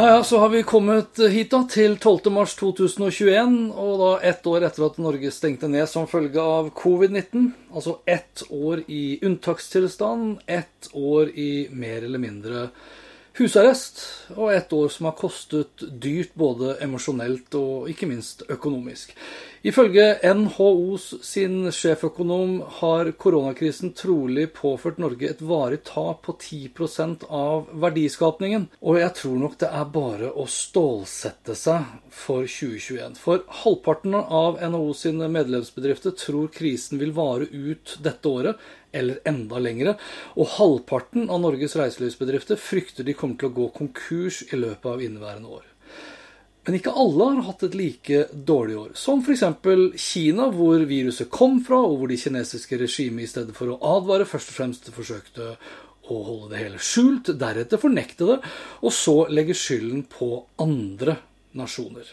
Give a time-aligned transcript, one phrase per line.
[0.00, 2.28] Ja, så har vi kommet hit da, til 12.
[2.30, 7.48] mars 2021, og da ett år etter at Norge stengte ned som følge av covid-19.
[7.74, 12.68] Altså ett år i unntakstilstand, ett år i mer eller mindre
[13.38, 14.00] husarrest,
[14.36, 19.14] og et år som har kostet dyrt både emosjonelt og ikke minst økonomisk.
[19.66, 27.66] Ifølge NHOs sin sjeføkonom har koronakrisen trolig påført Norge et varig tap på 10% av
[27.82, 28.68] verdiskapningen.
[28.80, 33.18] Og jeg tror nok det er bare å stålsette seg for 2021.
[33.18, 39.60] For halvparten av NHO sine medlemsbedrifter tror krisen vil vare ut dette året, eller enda
[39.62, 39.96] lengre.
[40.36, 45.02] Og halvparten av Norges reiselivsbedrifter frykter de kommer til å gå konkurs i løpet av
[45.04, 45.66] inneværende år.
[46.68, 48.88] Men ikke alle har hatt et like dårlig år.
[49.00, 49.44] Som f.eks.
[49.96, 54.28] Kina, hvor viruset kom fra, og hvor de kinesiske regimet i stedet for å advare,
[54.28, 55.54] først og fremst forsøkte
[56.08, 58.38] å holde det hele skjult, deretter fornekte det,
[58.84, 60.28] og så legge skylden på
[60.60, 61.16] andre
[61.56, 62.12] nasjoner.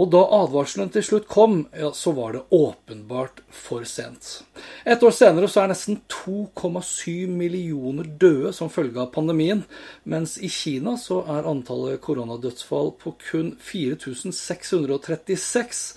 [0.00, 4.40] Og da advarselen til slutt kom, ja, så var det åpenbart for sent.
[4.88, 9.64] Et år senere så er nesten 2,7 millioner døde som følge av pandemien,
[10.08, 15.94] mens i Kina så er antallet koronadødsfall på kun 4636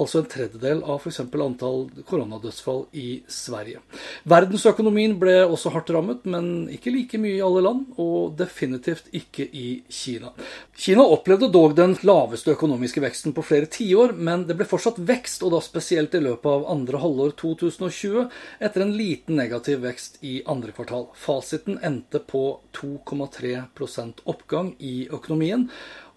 [0.00, 1.20] altså en tredjedel av f.eks.
[1.20, 3.82] antall koronadødsfall i Sverige.
[4.30, 9.46] Verdensøkonomien ble også hardt rammet, men ikke like mye i alle land, og definitivt ikke
[9.46, 10.32] i Kina.
[10.76, 15.44] Kina opplevde dog den laveste økonomiske veksten på flere tiår, men det ble fortsatt vekst,
[15.46, 18.28] og da spesielt i løpet av andre halvår 2020,
[18.60, 21.08] etter en liten negativ vekst i andre kvartal.
[21.18, 22.44] Fasiten endte på
[22.76, 25.68] 2,3% oppgang i økonomien.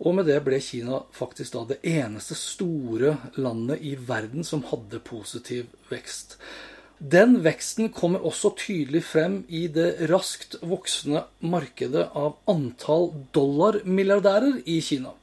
[0.04, 5.00] Og med det ble Kina faktisk da det eneste store landet i verden som hadde
[5.06, 6.38] positiv vekst.
[7.00, 14.78] Den veksten kommer også tydelig frem i det raskt voksende markedet av antall dollarmilliardærer i
[14.84, 15.16] Kina.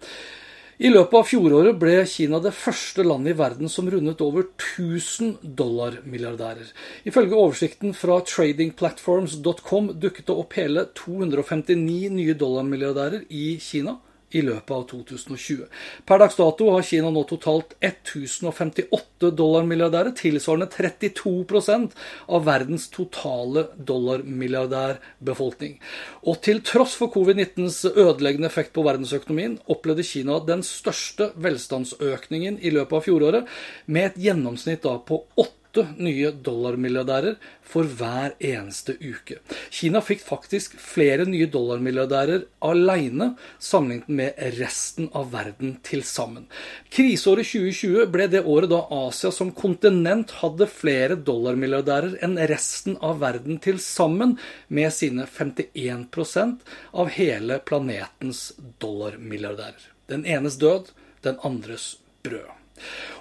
[0.81, 5.43] I løpet av fjoråret ble Kina det første landet i verden som rundet over 1000
[5.57, 6.73] dollarmilliardærer.
[7.05, 13.99] Ifølge oversikten fra tradingplatforms.com dukket det opp hele 259 nye dollarmilliardærer i Kina
[14.37, 15.67] i løpet av 2020.
[16.07, 21.97] Per dags dato har Kina nå totalt 1058 dollarmilliardærer, tilsvarende 32%
[22.31, 25.79] av verdens totale dollarmilliardærbefolkning.
[26.27, 32.75] Og til tross for covid-19s ødeleggende effekt på verdensøkonomien, opplevde Kina den største velstandsøkningen i
[32.75, 39.39] løpet av fjoråret, med et gjennomsnitt på 8 åtte nye dollarmilliardærer for hver eneste uke.
[39.71, 46.49] Kina fikk faktisk flere nye dollarmilliardærer alene sammenlignet med resten av verden til sammen.
[46.91, 53.21] Kriseåret 2020 ble det året da Asia som kontinent hadde flere dollarmilliardærer enn resten av
[53.23, 54.39] verden til sammen,
[54.69, 56.61] med sine 51%
[56.93, 58.51] av hele planetens
[58.83, 59.91] dollarmilliardærer.
[60.11, 60.91] Den enes død,
[61.23, 61.95] den andres
[62.25, 62.60] brød.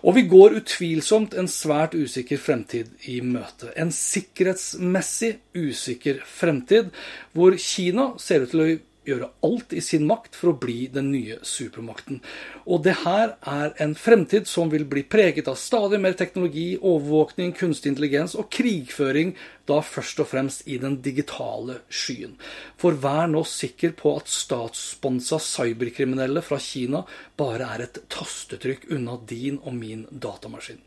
[0.03, 3.73] Og vi går utvilsomt en svært usikker fremtid i møte.
[3.75, 6.93] En sikkerhetsmessig usikker fremtid,
[7.35, 8.69] hvor Kina ser ut til å
[9.07, 12.19] gjøre alt i sin makt for å bli den nye supermakten.
[12.67, 17.53] Og det her er en fremtid som vil bli preget av stadig mer teknologi, overvåkning,
[17.57, 19.35] kunstig intelligens og krigføring,
[19.69, 22.35] da først og fremst i den digitale skyen.
[22.79, 27.03] For vær nå sikker på at statssponsa cyberkriminelle fra Kina
[27.39, 30.81] bare er et tastetrykk unna din og min datamaskin.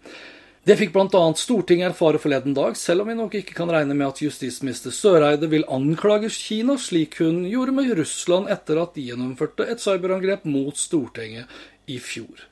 [0.63, 1.21] Det fikk bl.a.
[1.35, 5.49] Stortinget erfare forleden dag, selv om vi nok ikke kan regne med at justisminister Søreide
[5.51, 10.79] vil anklage Kina, slik hun gjorde med Russland etter at de gjennomførte et cyberangrep mot
[10.79, 11.51] Stortinget
[11.91, 12.47] i fjor.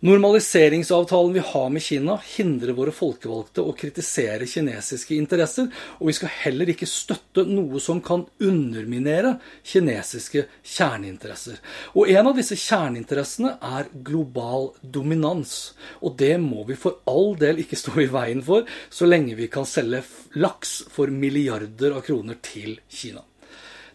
[0.00, 5.66] Normaliseringsavtalen vi har med Kina, hindrer våre folkevalgte å kritisere kinesiske interesser,
[5.98, 9.34] og vi skal heller ikke støtte noe som kan underminere
[9.66, 11.58] kinesiske kjerneinteresser.
[11.98, 15.72] Og en av disse kjerneinteressene er global dominans.
[15.98, 19.50] Og det må vi for all del ikke stå i veien for, så lenge vi
[19.50, 20.04] kan selge
[20.38, 23.26] laks for milliarder av kroner til Kina.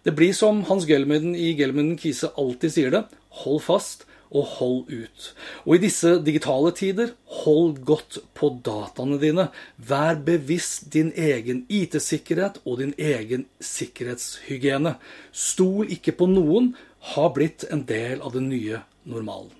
[0.03, 3.07] Det blir som Hans Gelmyden i Gelmyden Kise alltid sier det,
[3.45, 4.03] hold fast
[4.33, 5.27] og hold ut.
[5.65, 7.13] Og i disse digitale tider,
[7.43, 9.47] hold godt på dataene dine.
[9.77, 14.97] Vær bevisst din egen IT-sikkerhet og din egen sikkerhetshygiene.
[15.31, 16.73] Stol ikke på noen,
[17.13, 19.51] har blitt en del av den nye normalen.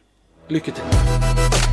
[0.49, 1.72] Lykke til.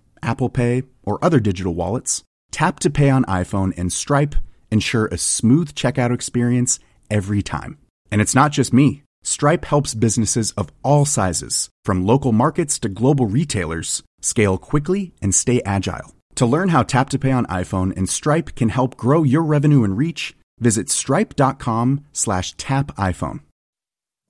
[0.23, 4.35] Apple Pay, or other digital wallets, Tap to Pay on iPhone and Stripe
[4.71, 6.79] ensure a smooth checkout experience
[7.09, 7.77] every time.
[8.11, 9.03] And it's not just me.
[9.23, 15.35] Stripe helps businesses of all sizes, from local markets to global retailers, scale quickly and
[15.35, 16.15] stay agile.
[16.35, 19.83] To learn how Tap to Pay on iPhone and Stripe can help grow your revenue
[19.83, 23.41] and reach, visit stripe.com slash tap iPhone.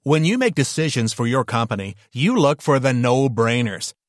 [0.04, 3.94] When you make decisions for your company, you look for the no-brainers.